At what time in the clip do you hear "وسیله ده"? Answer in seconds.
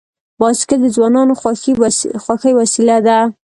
2.61-3.17